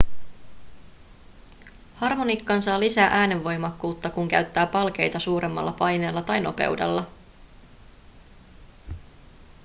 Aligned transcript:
harmonikkaan 1.95 2.61
saa 2.63 2.79
lisää 2.79 3.09
äänenvoimakkuutta 3.11 4.09
kun 4.09 4.27
käyttää 4.27 4.67
palkeita 4.67 5.19
suuremmalla 5.19 5.71
paineella 5.71 6.21
tai 6.21 6.39
nopeudella 6.41 7.05